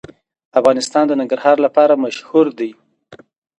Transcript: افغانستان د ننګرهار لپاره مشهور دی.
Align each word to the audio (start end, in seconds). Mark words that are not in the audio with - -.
افغانستان 0.59 1.03
د 1.07 1.11
ننګرهار 1.21 1.57
لپاره 1.65 1.93
مشهور 2.03 2.47
دی. 2.59 2.71